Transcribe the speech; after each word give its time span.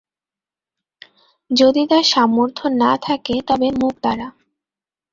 যদি 1.51 1.81
তার 1.87 2.05
সামর্থ্য 2.11 2.65
না 2.81 2.91
থাকে 2.97 3.35
তবে 3.47 3.67
মুখ 3.79 3.93
দ্বারা। 3.99 4.27